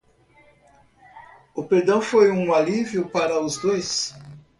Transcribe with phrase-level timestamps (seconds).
[1.53, 4.15] O perdão foi um alívio para os dois